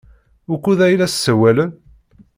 Wukud 0.49 0.79
ay 0.87 0.95
la 0.99 1.07
ssawalen? 1.13 1.71